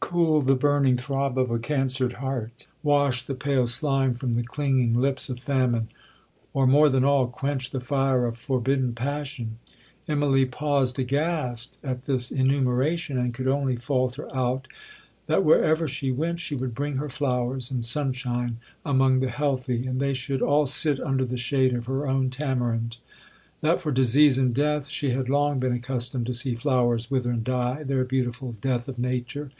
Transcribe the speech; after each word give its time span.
—cool 0.00 0.40
the 0.40 0.54
burning 0.54 0.96
throb 0.96 1.36
of 1.36 1.50
a 1.50 1.58
cancered 1.58 2.14
heart?—wash 2.14 3.20
the 3.26 3.34
pale 3.34 3.66
slime 3.66 4.14
from 4.14 4.32
the 4.34 4.42
clinging 4.42 4.96
lips 4.96 5.28
of 5.28 5.38
famine?—or, 5.38 6.66
more 6.66 6.88
than 6.88 7.04
all, 7.04 7.26
quench 7.26 7.68
the 7.70 7.82
fire 7.82 8.24
of 8.24 8.34
forbidden 8.34 8.94
passion?' 8.94 9.58
Immalee 10.08 10.46
paused 10.50 10.98
aghast 10.98 11.78
at 11.84 12.04
this 12.06 12.30
enumeration, 12.30 13.18
and 13.18 13.34
could 13.34 13.46
only 13.46 13.76
faulter 13.76 14.34
out, 14.34 14.66
that 15.26 15.44
wherever 15.44 15.86
she 15.86 16.10
went, 16.10 16.40
she 16.40 16.54
would 16.54 16.74
bring 16.74 16.96
her 16.96 17.10
flowers 17.10 17.70
and 17.70 17.84
sunshine 17.84 18.56
among 18.86 19.20
the 19.20 19.28
healthy, 19.28 19.84
and 19.86 20.00
they 20.00 20.14
should 20.14 20.40
all 20.40 20.64
sit 20.64 20.98
under 20.98 21.26
the 21.26 21.36
shade 21.36 21.74
of 21.74 21.84
her 21.84 22.08
own 22.08 22.30
tamarind. 22.30 22.96
That 23.60 23.82
for 23.82 23.92
disease 23.92 24.38
and 24.38 24.54
death, 24.54 24.88
she 24.88 25.10
had 25.10 25.28
long 25.28 25.58
been 25.58 25.72
accustomed 25.74 26.24
to 26.24 26.32
see 26.32 26.54
flowers 26.54 27.10
wither 27.10 27.30
and 27.32 27.44
die 27.44 27.82
their 27.82 28.04
beautiful 28.06 28.52
death 28.52 28.88
of 28.88 28.98
nature. 28.98 29.50